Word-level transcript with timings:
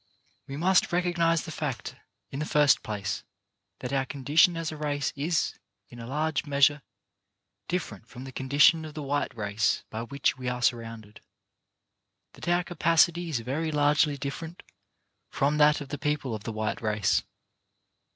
We 0.47 0.57
must 0.57 0.91
recognize 0.91 1.43
the 1.43 1.51
fact, 1.51 1.95
in 2.31 2.39
the 2.39 2.45
first 2.47 2.81
place, 2.81 3.23
that 3.81 3.93
our 3.93 4.03
condition 4.03 4.57
as 4.57 4.71
a 4.71 4.75
race 4.75 5.13
is, 5.15 5.53
in 5.89 5.99
a 5.99 6.07
large 6.07 6.43
measure, 6.47 6.81
different 7.67 8.07
from 8.07 8.23
the 8.23 8.31
condition 8.31 8.83
of 8.83 8.95
the 8.95 9.03
white 9.03 9.31
race 9.37 9.83
by 9.91 10.01
which 10.01 10.39
we 10.39 10.49
are 10.49 10.63
surrounded; 10.63 11.21
that 12.33 12.47
our 12.47 12.63
capacity 12.63 13.29
is 13.29 13.41
very 13.41 13.71
largely 13.71 14.17
different 14.17 14.63
from 15.29 15.59
that 15.59 15.81
of 15.81 15.89
the 15.89 15.99
people 15.99 16.33
of 16.33 16.45
the 16.45 16.51
white 16.51 16.81
race. 16.81 17.21